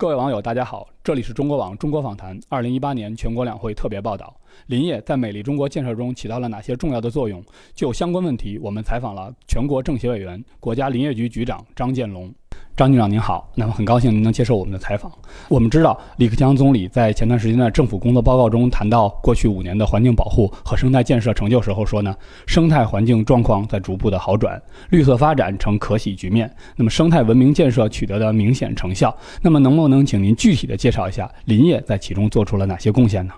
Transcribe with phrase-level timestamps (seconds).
[0.00, 4.32] 各位网友，大家好，这里是中国网中国访谈二零一八年全国两会特别报道。
[4.66, 7.42] 林业在美丽中国建设中起到了哪些重要的作用？
[7.74, 12.32] 就相关问题，我们采访了全国政协委员、国家林业局局长张建龙。
[12.78, 15.10] 张局长您好，那么很高兴您能接受我们的采访。
[15.48, 22.14] 我们知道，李克强总理在前段时间的政府工作报告中谈到过去五年的环境保护和生态建设成就时候说呢，
[22.46, 26.48] 生态环境状况在逐步的好转，绿色发展成可喜局面。
[26.76, 29.12] 那么生态文明建设取得的明显成效。
[29.42, 33.34] 那么能不能请您具体的介绍一下林业在其中做出了哪些贡献呢？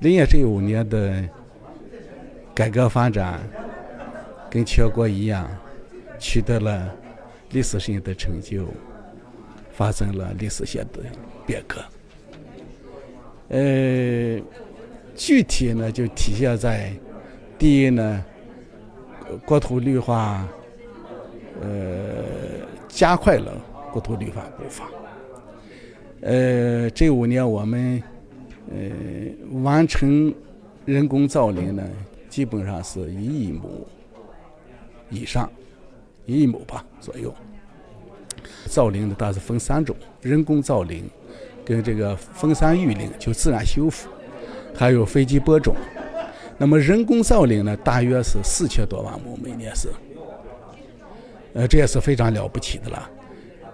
[0.00, 1.22] 林业这五年的
[2.54, 3.38] 改革发展，
[4.48, 5.46] 跟全国一样，
[6.18, 6.88] 取得了。
[7.50, 8.66] 历史性的成就，
[9.72, 11.00] 发生了历史性的
[11.46, 11.80] 变革。
[13.48, 14.38] 呃，
[15.14, 16.92] 具体呢就体现在
[17.58, 18.22] 第一呢，
[19.46, 20.46] 国土绿化，
[21.62, 22.24] 呃，
[22.88, 23.52] 加快了
[23.90, 24.84] 国土绿化步伐。
[26.20, 28.02] 呃，这五年我们
[28.70, 28.76] 呃
[29.62, 30.34] 完成
[30.84, 31.82] 人工造林呢，
[32.28, 33.86] 基本上是一亿亩
[35.08, 35.50] 以上。
[36.28, 37.34] 一亿亩吧左右。
[38.66, 41.02] 造林呢，它是分三种：人工造林，
[41.64, 44.10] 跟这个分散育林，就自然修复，
[44.74, 45.74] 还有飞机播种。
[46.58, 49.88] 那么人工造林呢，大约是四千多万亩，每年是，
[51.54, 53.10] 呃，这也是非常了不起的了。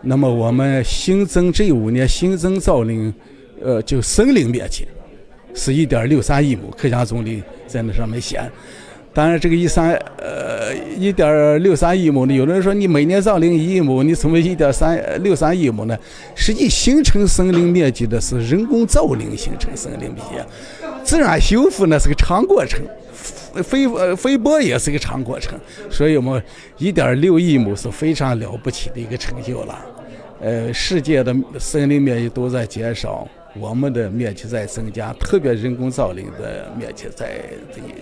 [0.00, 3.12] 那么我们新增这五年新增造林，
[3.60, 4.86] 呃，就森林面积
[5.54, 8.40] 是一点六三亿亩，克强总理在那上面写。
[9.14, 15.96] 当然，这个一三呃一点六三亿亩呢，有的人说你每年造林一亿亩，你怎么一点三六三亿亩呢？
[16.34, 22.80] 实际形成森林面积的是人工造林形成森林面积，自然修复呢是个长过程，
[23.62, 25.56] 飞呃飞播也是个长过程，
[25.88, 26.42] 所以我们
[26.78, 29.78] 一点六亿亩是非常了不起的一个成就了。
[30.40, 33.26] 呃，世界的森林面积都在减少。
[33.56, 37.40] 我们的面积在增加，特别人工造林的面积在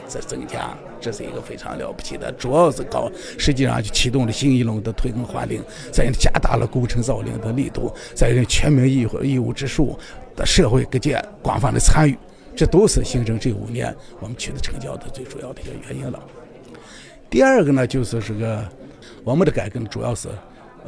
[0.07, 2.33] 在增加，这是一个非常了不起的。
[2.33, 5.61] 主要是搞，实际上就启动了新一轮的退耕还林，
[5.93, 9.99] 再加大了工程造林的力度，再跟全民义务义务植树
[10.35, 12.17] 的社会各界广泛的参与，
[12.57, 16.19] 这都是形成这五年我们取得成效的最主要的一个原因了。
[17.29, 18.67] 第二个呢，就是这个
[19.23, 20.29] 我们的改革主要是。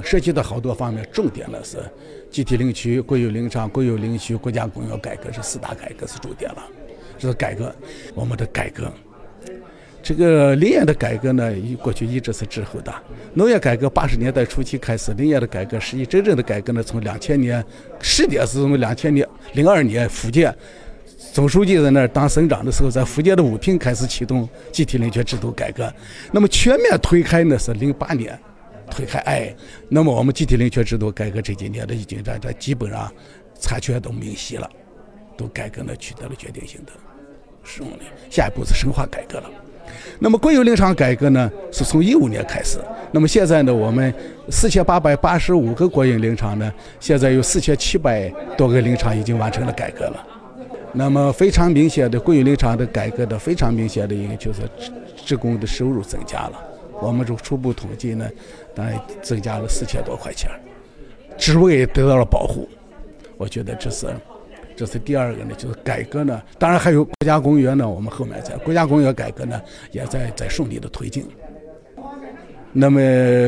[0.02, 1.78] 涉及到好多方面，重点呢是
[2.30, 6.62] 集体林区、国有林场、国有林区、国家公园改革是四大改革是重点了。
[7.18, 7.74] 这是改革，
[8.14, 8.92] 我们的改革。
[10.02, 12.92] 这个林业的改革呢，一过去一直是滞后的。
[13.32, 17.64] 农业改革八十年代初期开始，林业的改革实际真正的改革呢，从两千年，
[18.00, 20.54] 试点是从两千年零二年福建
[21.32, 25.90] 总书记在那儿当省长的时候，在福建的武平开始启动集体林权制度改革。
[26.32, 28.38] 那么全面推开呢是零八年。
[28.94, 29.54] 推开哎，
[29.88, 33.12] 那么我们集体林权制度改革这几年的已经在这基本上
[33.58, 34.70] 残缺都明晰了，
[35.36, 36.92] 都改革呢取得了决定性的
[37.64, 38.02] 胜利。
[38.30, 39.50] 下一步是深化改革了。
[40.18, 42.78] 那么国有林场改革呢，是从一五年开始。
[43.10, 44.14] 那么现在呢，我们
[44.48, 50.26] 四千八百八十五个国有林场呢，现在有四千七百多个林场已经完成了改革了。
[50.92, 54.62] 那么非常明显的国有林场的改革的非常明显的一个就是
[55.16, 56.52] 职工的收入增加了。
[57.00, 58.28] 我们这初步统计呢。
[58.74, 60.50] 当然增加了四千多块钱，
[61.38, 62.68] 职位得到了保护，
[63.36, 64.08] 我觉得这是，
[64.74, 66.42] 这是第二个呢，就是改革呢。
[66.58, 69.62] 当然还有国家公园呢，我们后面在国家公园改革呢，
[69.92, 71.24] 也在在顺利的推进。
[72.72, 73.00] 那么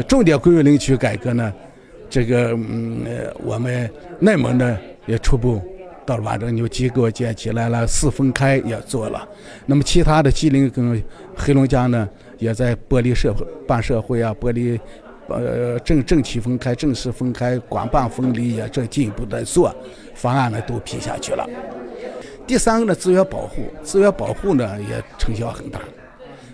[0.02, 1.52] 重点国有林区改革呢，
[2.08, 3.04] 这个嗯，
[3.42, 3.90] 我们
[4.20, 5.60] 内蒙呢也初步
[6.06, 9.28] 到了完成，有机构建起来了，四分开也做了。
[9.66, 11.02] 那么其他的吉林跟
[11.34, 12.08] 黑龙江呢，
[12.38, 14.78] 也在剥离社会办社会啊，剥离。
[15.28, 19.74] 呃，政政企分开，政事分开，管办分离也正进一步在做，
[20.14, 21.44] 方案呢都批下去了。
[22.47, 25.80] 第三个呢，资源保护，资源保护呢也成效很大。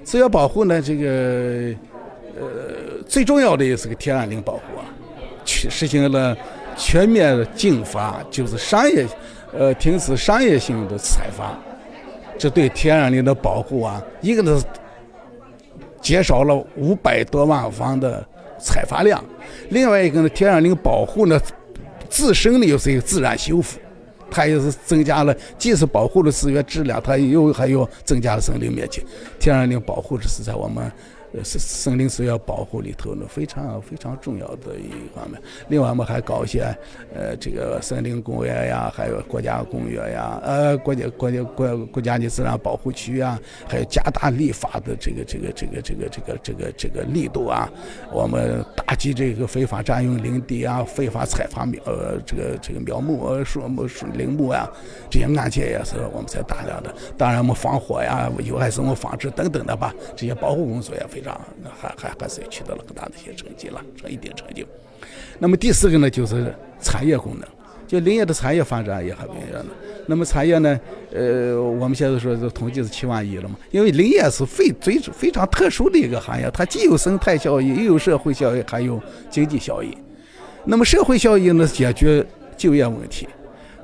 [0.02, 1.76] 资源保护呢，这个
[2.40, 4.88] 呃最重要的也是个天然林保护啊，
[5.44, 6.34] 去实行了
[6.75, 9.06] 全面禁伐，就是商业
[9.52, 11.58] 呃停止商业性的采伐，
[12.38, 14.58] 这对天然林的保护啊，一个呢
[16.02, 18.22] 减少了五百多万方的。
[18.64, 19.20] 采伐量，
[19.70, 21.37] 另外一个呢，天然林保护呢，
[22.08, 23.76] 自身呢又是一个自然修复，
[24.31, 29.04] 它也是增加了，既是保护了资源质量，它又还有增加了森林面积。
[29.40, 30.88] 天然林保护这是在我们
[31.43, 35.40] 森森林资源保护里头呢非常非常重要的一方面。
[35.69, 36.64] 另外，我们还搞一些
[37.14, 47.70] 呃这个森林公园呀，还有国家公园呀，呃国家国家国国家的自然保护区啊，还有加大立法的这个这个这个这个这个这个这个力度啊。
[48.12, 54.69] 我们打击这个非法占用林地啊，非法采伐苗呃这个这个苗木呃树木树林木啊，
[55.11, 56.94] 这些案件也是我们在大量的。
[57.17, 61.40] 当然，我们防火呀、有害生物防治等等的吧，这些保护工作也非常
[61.80, 64.64] 还还还是取得了很大的一些成绩了，这一定成就。
[65.38, 67.48] 那么第四个呢，就是产业功能，
[67.86, 69.66] 就林业的产业发展也很重要的。
[70.06, 70.80] 那么产业呢，
[71.12, 79.96] 呃，我们现在说这统计是七万亿了嘛，因为林业是非最非常特殊的一个行业，它既有生态效益，又有社会效益，还有经济效益。
[80.64, 82.24] 那么社会效益呢，解决
[82.56, 83.26] 就业问题；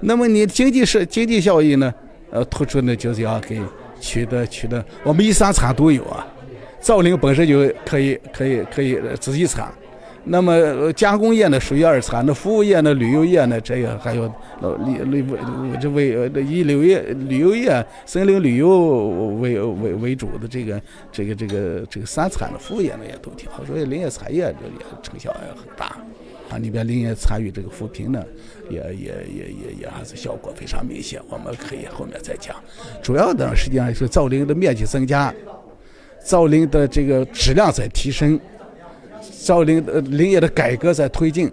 [0.00, 1.92] 那么你经济是经济效益呢，
[2.30, 3.60] 呃，突出呢就是要给
[4.00, 6.26] 取得取得，我们一三产都有啊，
[6.80, 9.72] 造林本身就可以可以可以自己产。
[10.30, 14.30] 那么加工业呢属于二产，那服务业呢、旅游业呢，这个还有
[14.60, 15.24] 呃旅旅
[15.80, 18.68] 这为呃以旅游业、旅游业、森林旅游
[19.40, 25.96] 为为为主的这个这个这个这个三产的服务业呢也都挺好，所以林业产业这也成效也很大。
[26.50, 28.22] 啊，里边林业参与这个扶贫呢，
[28.70, 31.20] 也也也也也还是效果非常明显。
[31.28, 32.56] 我们可以后面再讲。
[33.02, 35.32] 主要的实际上是造林的面积增加，
[36.22, 38.38] 造林的这个质量在提升。
[39.40, 41.50] 造林呃林业的改革在推进，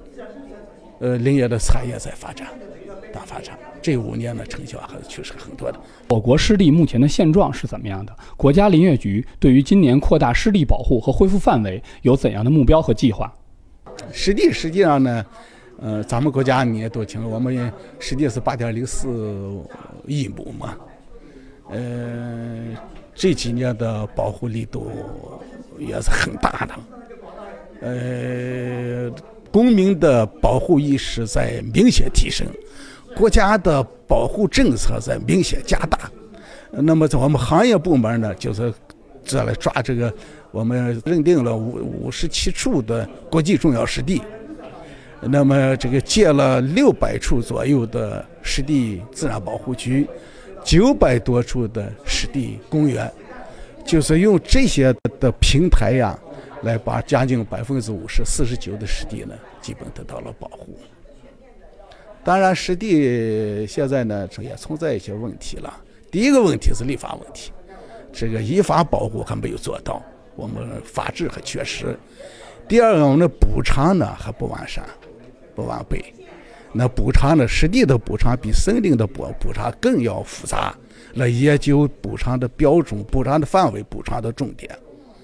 [1.00, 2.48] 呃林业的产业在发展，
[3.14, 3.58] 大发展。
[3.82, 5.80] 这五年的成效还是确实很多的。
[6.10, 8.14] 我国湿地目前的现状是怎么样的？
[8.36, 13.32] 国家林业局对于今年扩大湿地保护和恢复范围有怎样的目标和计划？
[14.12, 15.26] 湿地实际上呢，
[15.80, 19.08] 呃，咱们国家你也都清楚，我们湿地是八点零四
[20.08, 20.76] 亿亩嘛，
[21.70, 22.76] 呃，
[23.16, 24.92] 这几年的保护力度
[25.80, 26.76] 也是很大的。
[27.82, 29.10] 呃，
[29.52, 32.46] 公民的保护意识在明显提升，
[33.16, 36.12] 国家的保护政策在明显加大。
[36.72, 38.74] 那么，在我们行业部门呢，就是
[39.24, 40.14] 这来抓这个，
[40.52, 44.22] 我们认定了五五十七处的国际重要湿地，
[45.22, 50.06] 那么这个建了六百处左右的湿地自然保护区，
[50.66, 53.10] 九百多处的湿地公园，
[53.86, 56.20] 就是用这些的平台呀。
[56.62, 60.76] 来把将近百分之五十四十九的湿地呢，基本得到了保护。
[62.24, 65.72] 当然，湿地现在呢，也存在一些问题了。
[66.10, 67.52] 第一个问题是立法问题，
[68.12, 70.02] 这个依法保护还没有做到，
[70.36, 71.96] 我们法制还缺失。
[72.68, 74.84] 第二个，我们的补偿呢还不完善、
[75.54, 76.04] 不完备。
[76.78, 80.76] 那补偿呢，湿地的补偿比森林的补补偿更要复杂，
[81.14, 84.70] 来研究补偿的标准、补偿的范围、补偿的重点。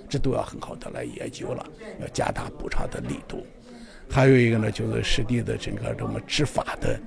[0.07, 1.65] 这都要很好的来研究了，
[2.01, 3.45] 要加大补偿的力度。
[4.09, 7.00] 还有一个呢，就是实地的整个这么执法的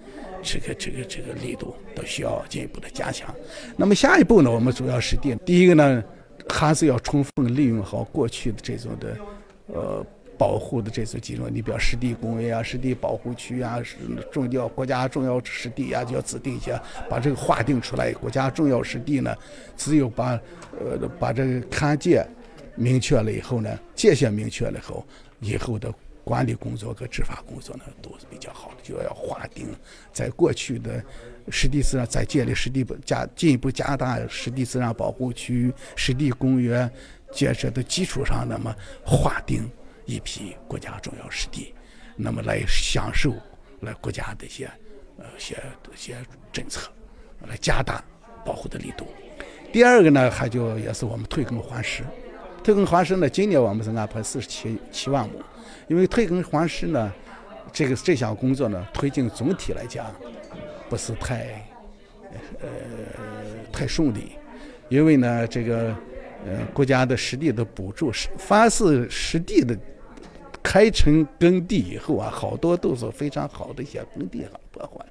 [0.42, 3.34] 这个这个这个力度都需要进一步的加强。
[3.76, 6.02] 那么下一步呢，我们主要实地第一个呢，
[6.48, 9.16] 还是要充分利用好过去的这种的
[9.66, 10.06] 呃
[10.38, 11.48] 保护的这种基础。
[11.48, 13.80] 你比如湿地公园啊、湿地保护区啊、
[14.30, 16.78] 重要国家重要湿地啊，就要制定一些，
[17.08, 18.12] 把这个划定出来。
[18.12, 19.34] 国家重要湿地呢，
[19.76, 20.38] 只有把
[20.78, 22.26] 呃把这个勘界。
[22.76, 25.06] 明确了以后呢，界限明确了以后，
[25.38, 25.94] 以后的
[26.24, 28.78] 管理工作和执法工作呢都是比较好的。
[28.82, 29.68] 就要划定，
[30.12, 31.00] 在过去的
[31.52, 36.90] 湿地自然在建立湿地加进一步加大湿地自然保护区、湿地公园
[37.30, 39.70] 建设的基础上，那么划定
[40.06, 41.74] 一批国家重要湿地，
[42.16, 43.32] 那么来享受
[43.80, 44.70] 来国家的一些
[45.18, 45.56] 呃些
[45.92, 46.16] 一些
[46.52, 46.90] 政策，
[47.48, 48.02] 来加大
[48.44, 49.06] 保护的力度。
[49.72, 52.04] 第二个呢，还就也是我们退耕还湿。
[52.62, 53.28] 退耕还湿呢？
[53.28, 55.42] 今年我们是安排四十七七万亩，
[55.86, 57.12] 因为退耕还湿呢，
[57.72, 60.06] 这个这项工作呢，推进总体来讲
[60.88, 61.62] 不是太
[62.60, 62.68] 呃
[63.70, 64.36] 太顺利，
[64.88, 65.94] 因为呢，这个
[66.46, 69.78] 呃国家的实地的补助是，凡是实地的
[70.64, 75.06] 开成耕地以后啊，好多都是非常好的一些耕地啊，破坏，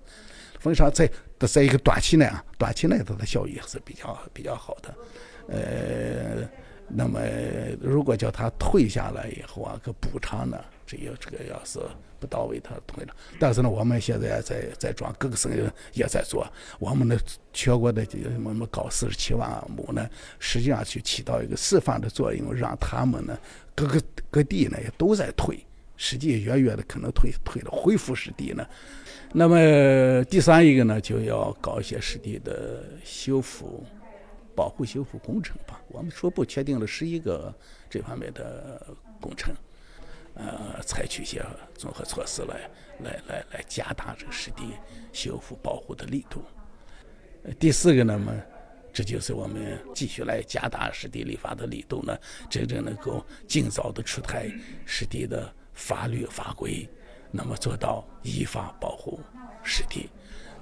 [0.59, 1.09] 非常在
[1.47, 4.93] 在一个短期内啊，短期内它的效益还是比较比较好的，
[5.47, 6.49] 呃。
[6.95, 7.17] 那么，
[7.81, 11.79] 如果叫它退下来以后啊，个补偿呢，这有这个要是
[12.23, 13.13] 不到位，他退了。
[13.37, 15.51] 但是呢，我们现在在在装，各个省
[15.91, 16.47] 也在做。
[16.79, 17.19] 我们的
[17.51, 18.07] 全国的
[18.45, 23.37] 我们搞四十七万亩呢，实际上去起到一个示范的作用，让他们呢
[23.75, 24.01] 各个
[24.31, 25.59] 各地呢也都在退，
[25.97, 28.65] 实际远远的可能退退了恢复湿地呢。
[29.33, 33.83] 那么第三一个呢，就要搞一些湿地的修复。
[34.55, 35.81] 保护修复工程吧。
[35.87, 37.51] 我们初步确定了十一个
[37.89, 38.79] 这方面的
[39.19, 39.51] 工程，
[40.35, 41.43] 呃，采取一些
[41.75, 44.73] 综合措施来来来来加大这个湿地
[45.11, 46.43] 修复保护的力度。
[47.59, 48.33] 第四个呢么？
[48.91, 52.15] 这就是我们继续来加大湿地立法的力度呢，
[52.47, 54.51] 真正能够尽早的出台
[54.85, 56.87] 湿地的法律法规，
[57.31, 59.19] 那么做到依法保护
[59.63, 60.11] 湿地。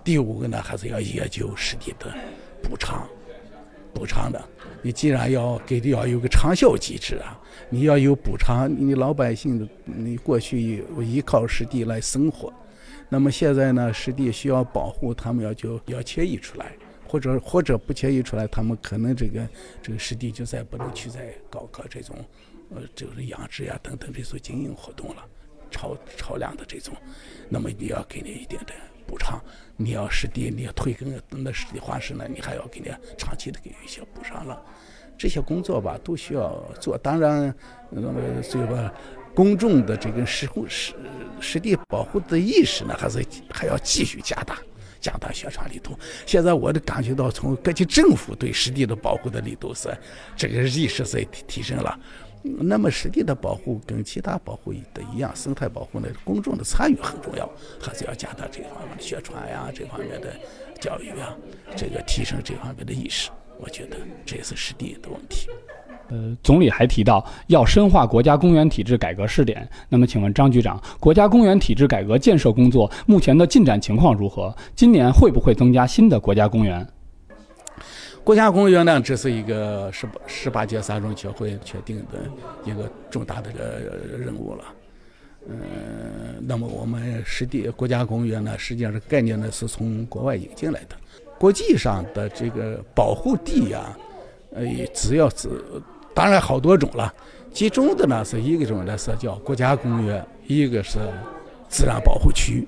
[0.01, 2.17] 第五个呢，还是要研究湿地的
[2.63, 3.05] 补偿，
[3.93, 4.43] 补偿的。
[4.81, 12.51] 你既然要给的要有个长效机制啊，你要有补偿，你老百姓你过去依靠湿地来生活，
[13.09, 16.71] 那么现在呢，湿地需要保护，他们要就要迁移出来。
[17.07, 19.45] 或者或者不迁移出来，他们可能这个
[19.83, 22.15] 这个湿地就再不能去再搞搞这种，
[22.73, 25.21] 呃，就是养殖呀等等这种经营活动了，
[25.69, 26.95] 超超量的这种，
[27.49, 28.73] 那么你要给你一点的
[29.05, 29.41] 补偿，
[29.77, 34.61] 你要湿地你要退耕那湿地化石呢，你还要给你长期的给一些补偿了，
[35.17, 36.97] 这些工作吧都需要做。
[36.97, 37.53] 当然，
[37.89, 38.93] 那么这个
[39.35, 40.93] 公众的这个湿湿
[41.39, 44.57] 湿地保护的意识呢，还是还要继续加大。
[45.01, 45.97] 加大宣传力度。
[46.27, 49.89] 现在我的感觉到，从各级政府对湿地的保护的力度是，
[50.37, 51.99] 这个意识在提提升了。
[52.43, 60.33] 那么湿地的保护跟其他保护的一样，生态保护呢，公众的参与很重要，还是要加大这方面的宣传呀，这方面的
[60.79, 61.35] 教育呀，
[61.75, 63.29] 这个提升这方面的意识。
[63.59, 65.47] 我觉得这也是湿地的问题。
[66.09, 69.69] 呃，总理还提到要深化国家公园体制改革试点。
[69.87, 74.53] 那么，请问张局长，国家公园体制改革建设工作目前的进展情况如何？
[74.75, 76.85] 今年会不会增加新的国家公园？
[78.23, 82.19] 国家公园呢，这是一个十八十八届三中全会确定的
[82.63, 84.63] 一个重大的这个任务了。
[85.49, 85.55] 嗯，
[86.41, 90.95] 那么我们湿地国家公园呢，实际上这概念呢是从国外引进来的。
[91.39, 93.97] 国际上的这个保护地呀，
[94.53, 95.49] 呃，只要是。
[96.13, 97.11] 当然好多种了，
[97.53, 100.99] 其中的呢是一个种呢是叫国家公园，一个是
[101.69, 102.67] 自然保护区。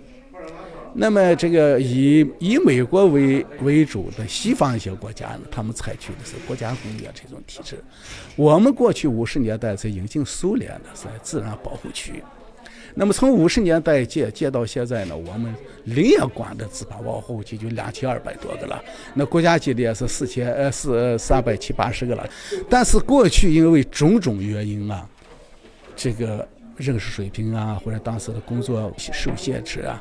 [0.96, 7.84] 那么这个以以美国为为主的西方一些国家呢，他们采取的是国家公园这种体制。
[8.36, 12.24] 我们过去五十年代是引进苏联的是自然保护区。
[12.96, 15.52] 那么从五十年代建建到现在呢，我们
[15.86, 18.80] 林业管的自然保护区就两千二百多个了，
[19.16, 22.30] 那国家级的也是四千呃四三百七八十个了。
[22.70, 25.10] 但是过去因为种种原因啊，
[25.96, 26.48] 这个
[26.78, 30.00] 认识水平啊，或者当时的工作受限制啊，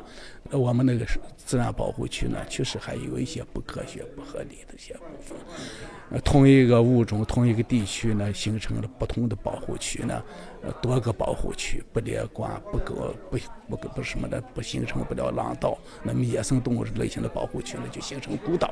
[0.51, 1.05] 我们那个
[1.37, 6.21] 自然保护区呢，确实还有一些不科学、不合理的一些部分。
[6.23, 10.21] 同一个物种、同一个地区呢，形成了不同的保护区呢，
[10.81, 13.37] 多个保护区不连贯、不够、不
[13.69, 15.75] 不不什么的，不形成不了廊道。
[16.03, 18.71] 那么野生动物类型的保护区呢，就形成孤岛。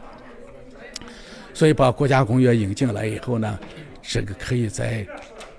[1.53, 3.59] 所以把国家公园引进来以后呢，
[4.01, 5.05] 这个可以在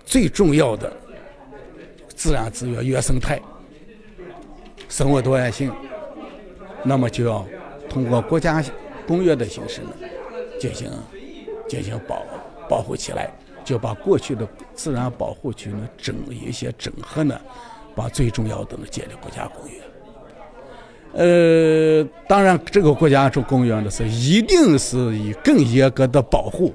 [0.04, 0.97] 最重要的
[2.09, 3.40] 自然资源、原生态、
[4.88, 5.73] 生物多样性，
[6.84, 7.46] 那么就要
[7.88, 8.64] 通过国家
[9.06, 9.90] 公园的形式呢
[10.60, 10.90] 进行。
[11.68, 12.22] 进行保
[12.68, 13.32] 保护起来，
[13.64, 17.40] 就把过去的自然保护区呢整一些整合呢，
[17.94, 19.80] 把最重要的呢建立国家公园。
[21.14, 26.74] 呃，当然这个国家这公园呢是一定是以更严格的保护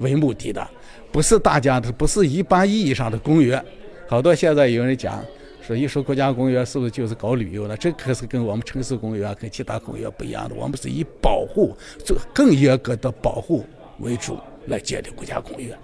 [0.00, 0.66] 为目的的，
[1.12, 3.64] 不是大家的不是一般意义上的公园。
[4.08, 5.24] 好多现在有人讲
[5.62, 7.76] 说一说国家公园是不是就是搞旅游的？
[7.76, 13.64] 这可是跟我们城市公园跟其他公园不一样的，我们是以保护做更严格的保护。
[13.98, 15.78] 为主来建立国家公园。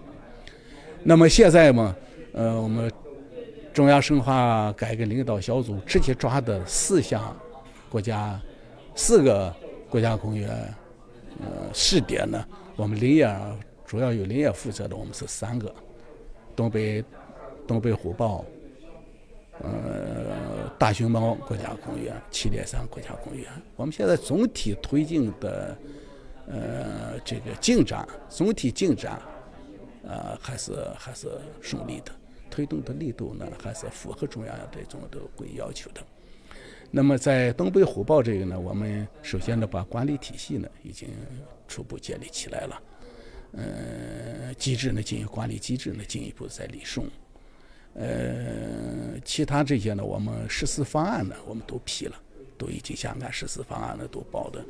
[1.05, 1.95] 那么现在嘛，
[2.33, 2.91] 呃，我们
[3.73, 7.37] 中央深化改革领导小组直接抓的四项
[7.89, 8.41] 国家
[8.97, 9.55] 四个
[9.89, 10.49] 国家公园
[11.39, 12.45] 呃试点呢，
[12.75, 13.33] 我们林业
[13.87, 15.73] 主要由林业负责的，我们是三个：
[16.57, 17.05] 东北
[17.69, 18.45] 东北虎豹、
[19.63, 23.51] 呃大熊猫国家公园、祁连山国家公园。
[23.77, 25.77] 我们现在总体推进的。
[26.51, 29.21] 呃，这个进展总体进展，
[30.03, 31.29] 呃，还是还是
[31.61, 32.13] 顺利的，
[32.49, 36.01] 推动的力度呢，还是符合中央这种的规要求的。
[36.91, 41.11] 那么在东北虎豹这个呢，我们首先呢，把管理体系呢已经
[41.69, 42.83] 初步建立起来了，
[43.53, 47.07] 呃，机制呢，进行管理机制呢，进一步在理顺。
[47.95, 52.17] 呃，其他这些呢，我们实施方案呢，我们都批了，
[52.57, 54.65] 都已经下按实施方案呢都报的，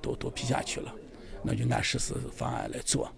[0.00, 0.94] 都都批下去了。
[1.42, 3.10] 那就按实施方案来做，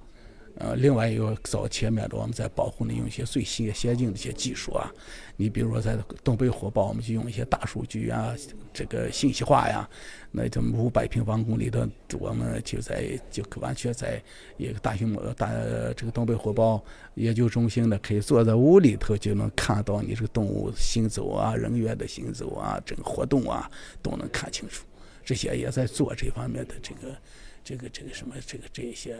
[0.56, 4.92] 呃，另外一个早前面的我们在保护呢，用一些最新先进的一些技术啊。
[5.36, 8.36] 你比如说在东北火爆，我们就用一些大数据啊，
[8.72, 9.88] 这个信息化呀。
[10.30, 11.88] 那这五百平方公里的，
[12.20, 14.22] 我们就在就完全在
[14.58, 15.50] 一个大型大
[15.96, 23.70] 这个东北火爆研究中心呢，可以坐在屋里头就能看到你这个动物行走啊、人员的行走啊、这个活动啊，
[24.02, 24.84] 都能看清楚。
[25.24, 27.16] 这些也在做这方面的这个
[27.64, 29.18] 这个这个什么这个这些。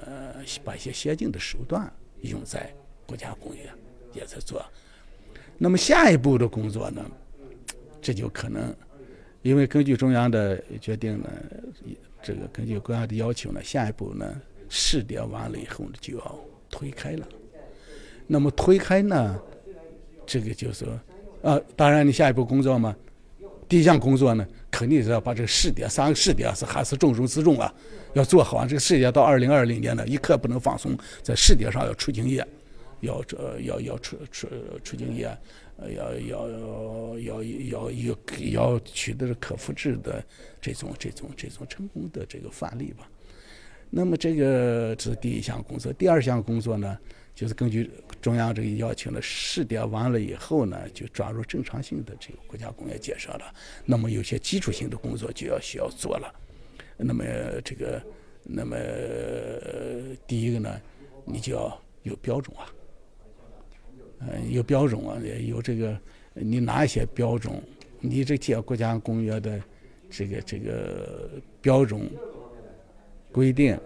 [0.00, 0.34] 呃，
[0.64, 2.72] 把一些先进的手段用在
[3.06, 3.66] 国家公园，
[4.12, 4.64] 也在做。
[5.56, 7.04] 那么下一步的工作呢？
[8.02, 8.74] 这就可能，
[9.42, 11.30] 因为根据中央的决定呢，
[12.22, 17.26] 这个根据国家的要求呢，下一步呢试点完了以后呢，就要推开了。
[18.26, 19.40] 那么推开呢，
[20.26, 20.86] 这个就是，
[21.42, 22.94] 呃，当然你下一步工作嘛，
[23.68, 24.46] 第一项工作呢。
[24.74, 27.72] 肯定是要把这个试点，三个试点是还是重中之重啊，
[28.14, 28.66] 要做好啊。
[28.66, 32.44] 这个试点到二零二零年呢，一刻不能放松，在试点上要出经验，
[32.98, 34.48] 要这要要出出
[34.82, 35.38] 出经验，
[35.80, 37.90] 要要要要要
[38.50, 40.20] 要取得可复制的
[40.60, 43.08] 这种这种这种成功的这个范例吧。
[43.90, 46.98] 那么这个这是第一项工作，第二项工作呢？
[47.34, 47.90] 就是根据
[48.22, 53.52] 中央这个要求呢，试点完了以后呢，就转入正常性的这个国家工业建设了。
[53.84, 56.32] 那么有些基础性的工作就要需要做了。
[56.96, 57.24] 那么
[57.64, 58.00] 这个，
[58.44, 58.76] 那么
[60.28, 60.80] 第一个呢，
[61.24, 62.70] 你就要有标准啊，
[64.20, 65.98] 嗯，有标准啊，有这个，
[66.34, 67.52] 你哪一些标准？
[67.98, 69.60] 你这建国家公园的
[70.08, 72.08] 这个这个标准
[73.32, 73.76] 规定。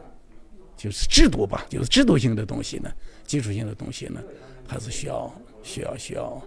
[0.78, 2.88] 就是制度吧，就是制度性的东西呢，
[3.26, 4.23] 基础性的东西呢，
[4.64, 6.40] 还是需要需要需要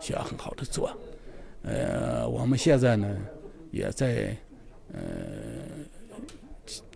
[0.00, 0.92] 需要很好的做。
[1.62, 3.16] 呃，我们现在呢，
[3.70, 4.36] 也在
[4.92, 5.00] 呃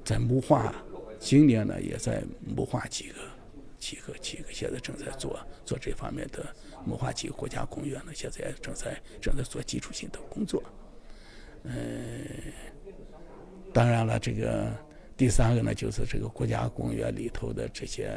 [0.04, 0.75] 在谋划，
[1.20, 3.14] 今年呢也在谋划几个
[3.78, 6.44] 几个几个，现在正在做做这方面的
[6.85, 10.61] 谋划几个国家公园呢，现在正在正在做基础性的工作。
[11.62, 11.73] 嗯，
[13.73, 14.68] 当然了，这个。
[15.20, 18.10] 第三个呢，就是这个国家公园里头的这些，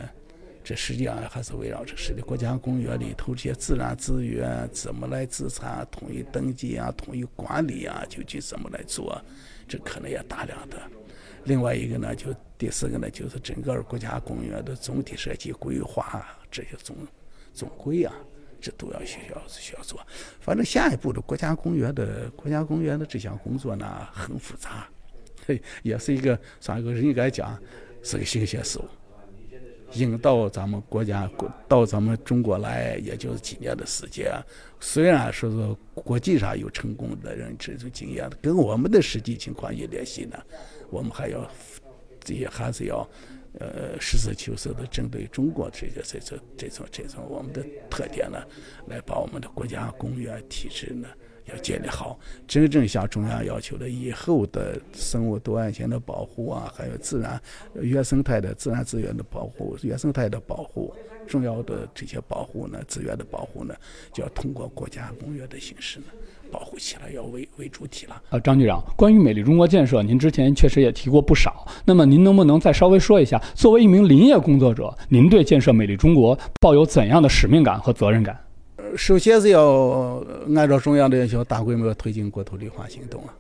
[0.64, 2.24] 这实际上还是围绕着是的。
[2.24, 9.22] 国家公园里头这些自然资源怎么来资产统一登记啊，统一管理啊，究竟怎么来做？
[9.68, 10.78] 这可能也大量的。
[11.44, 16.96] 另外一个呢，就第四个呢，就是整个国家公园的总体设计规划这些总
[17.54, 18.14] 总规啊，
[18.62, 20.00] 这都要需要需要做。
[20.40, 24.88] 反正下一步的国家公园的国家公园的这项工作呢，很复杂。
[25.84, 27.58] 也是一个上一个人应该讲
[28.02, 28.86] 是个新鲜事物，
[29.94, 31.30] 引到咱们国家
[31.68, 34.32] 到咱们中国来，也就是几年的时间。
[34.80, 40.38] 虽然说是国际上有成功的人这种经验，跟我们的实际情况一联系呢，
[40.90, 41.50] 我们还要
[42.20, 43.08] 这些还是要
[43.60, 48.42] 呃实事求是的针对中国这个这种这种这种我们的特点呢，
[48.88, 51.08] 来把我们的国家公园体制呢。
[51.46, 57.42] 要建立好，真正向中央要求的以后的生物多样性的保护啊，还有自然
[57.74, 60.94] 原生态的自然资源的保护、原生态的保护，
[61.28, 63.76] 重要的这些保护呢，资源的保护呢，
[64.14, 66.06] 就要通过国家公园的形式呢，
[66.52, 68.22] 保护起来，要为为主体了。
[68.30, 71.68] 啊，张局长，关于美丽中国建设，您之前确实也提过不少。
[71.86, 78.40] 那么您能不能再稍微说一下，作为一名林业工作者，您对建设美丽中国抱有怎样的使命感和责任感？
[78.96, 80.24] 首先是要
[80.56, 83.34] 按照中央的要求，大规模推进国土绿化行动啊，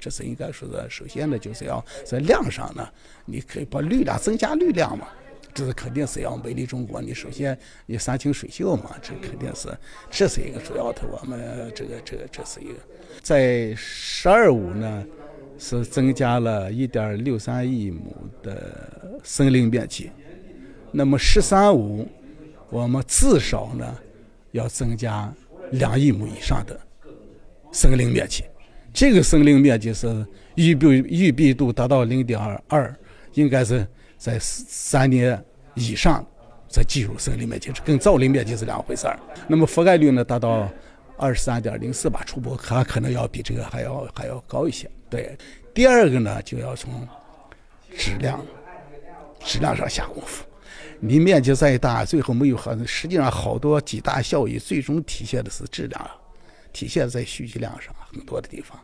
[0.00, 0.88] 这是应该说的。
[0.90, 2.88] 首先呢，就是要在量上呢，
[3.24, 5.06] 你可以把绿量增加绿量嘛，
[5.54, 7.00] 这是肯定是要美丽中国。
[7.00, 7.56] 你首先
[7.86, 9.68] 你山清水秀嘛，这肯定是，
[10.10, 11.02] 这是一个主要的。
[11.10, 12.74] 我们这个这个这是一个，
[13.22, 15.06] 在“十二五”呢
[15.58, 20.10] 是增加了一点六三亿亩的森林面积，
[20.90, 22.08] 那么“十三五”
[22.68, 23.96] 我们至少呢。
[24.52, 25.32] 要增加
[25.72, 26.78] 两亿亩以上的
[27.72, 28.44] 森林面积，
[28.92, 32.38] 这个森林面积是预备预备度达到零点
[32.68, 32.94] 二，
[33.34, 33.86] 应该是
[34.16, 35.42] 在三年
[35.74, 36.24] 以上
[36.68, 39.18] 再计入森林面积，这跟造林面积是两回事儿。
[39.48, 40.68] 那么覆盖率呢，达到
[41.16, 44.90] 二十三点零四吧，初步还可能要比这个还要还要高一些。
[45.08, 45.36] 对，
[45.72, 47.06] 第二个呢，就要从
[47.96, 48.44] 质量
[49.40, 50.44] 质量上下功夫。
[51.04, 56.10] 你面积再大，最后没有好，实际上好多几大效益，最终体现的是质量，
[56.72, 58.78] 体现在蓄积量上很多的地方。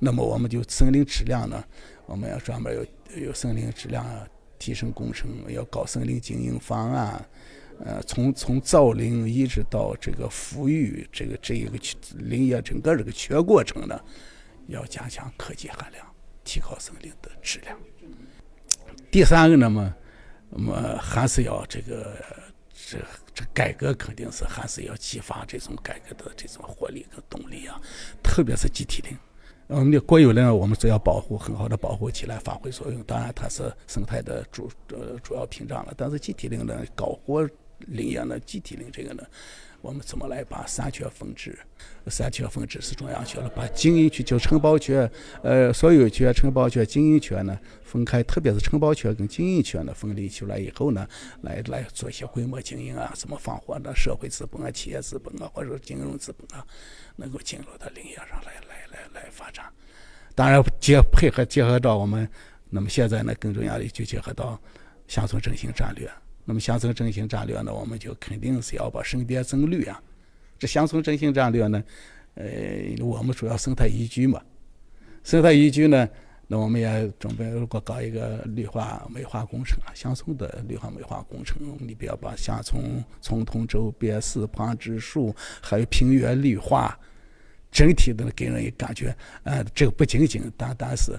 [0.00, 1.62] 那么我们就森林质量呢，
[2.06, 4.04] 我们要专门有有森林质量
[4.58, 7.24] 提升工程，要搞森林经营方案，
[7.84, 11.78] 呃，从从造林一直到这个抚育，这个这一个
[12.16, 13.96] 林业整个这个全过程呢，
[14.66, 16.04] 要加强科技含量，
[16.42, 17.78] 提高森林的质量。
[19.08, 19.94] 第三个呢嘛。
[20.54, 22.14] 那么还是要这个
[22.72, 22.98] 这
[23.34, 27.80] 这改革肯定是还是要激发这种改革的这种活力和动力啊，
[28.22, 29.16] 特别是集体林。
[29.68, 33.02] 我们的国有林，我们只要保护很好的保护起来，发挥作用。
[33.04, 35.94] 当然，它是生态的主呃主要屏障了。
[35.96, 39.22] 但是集体林呢，搞活林业呢，集体林这个呢。
[39.82, 41.58] 我们怎么来把三权分置？
[42.06, 45.10] 三权分置是中央权了，把经营权就承包权、
[45.42, 51.06] 呃所有权、承包权、经营权呢分开，特别是承包权跟经营权呢分离出来以后呢，
[51.42, 56.64] 来来做一些规模经营啊，怎么放活的社会资本啊、企业资本啊，或者金融资本啊，
[57.16, 59.66] 能够进入到林业上来来来来发展。
[60.34, 62.28] 当然结配合结合到我们，
[62.70, 64.60] 那么现在呢更重要的就结合到
[65.08, 66.08] 乡村振兴战略。
[66.44, 70.02] 那么乡村振兴战略呢，我们就肯定是要把生边增绿啊。
[70.58, 71.82] 这乡村振兴战略呢，
[72.34, 72.44] 呃，
[73.00, 74.42] 我们主要生态宜居嘛。
[75.22, 76.08] 生态宜居呢，
[76.48, 86.98] 那我们也准备如果搞一个绿化美化工程啊，乡村的绿化美化工程，你不要把乡村村通周边四旁植树，还有平原绿化，
[87.70, 91.12] 整体的给人感觉，呃，这个不仅仅单单是。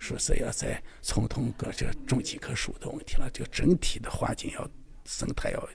[0.00, 4.68] 说是要在从通个这种几棵树的问题了，就整体的环境要
[5.04, 5.68] 生态要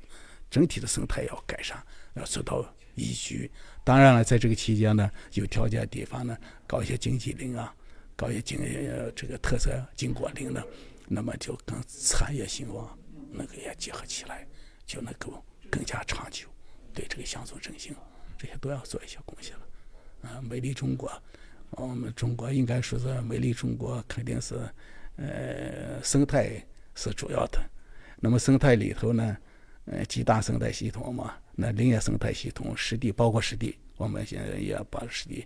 [0.49, 1.77] 整体的生态要改善，
[2.15, 3.49] 要做到宜居。
[3.83, 6.35] 当然了，在这个期间呢，有条件的地方呢，
[6.65, 7.73] 搞一些经济林啊，
[8.15, 8.57] 搞一些经
[9.15, 10.63] 这个特色经果林呢，
[11.07, 12.97] 那么就跟产业兴旺
[13.31, 14.47] 那个也结合起来，
[14.87, 16.47] 就能够更加长久。
[16.93, 17.93] 对这个乡村振兴，
[18.39, 19.67] 这些都要做一些贡献了。
[20.23, 21.11] 啊，美丽中国。
[21.77, 24.55] 我们中国应该说是美丽中国，肯定是，
[25.17, 27.59] 呃，生态是主要的。
[28.17, 29.37] 那么生态里头呢，
[29.85, 35.45] 呃，几大生态系统嘛，那林业生态系统、湿地，包括湿地，我们现在也要把湿地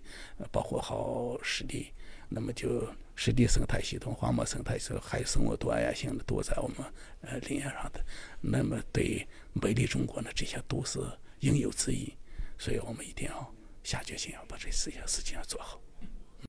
[0.52, 1.36] 保护好。
[1.42, 1.92] 湿地，
[2.28, 6.76] 那么就湿地生态系统、荒漠生态系统，还有生物多样性的都在我们
[7.22, 8.00] 呃林业上的。
[8.40, 11.00] 那么对美丽中国呢，这些都是
[11.40, 12.14] 应有之义。
[12.56, 15.80] 所以我们一定要下决心，要把这四件事情要做好。